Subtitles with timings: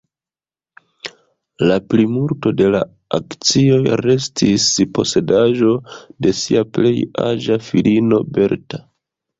[1.71, 2.81] La plimulto de la
[3.19, 4.67] akcioj restis
[4.99, 5.77] posedaĵo
[6.25, 6.97] de sia plej
[7.31, 8.85] aĝa filino Bertha.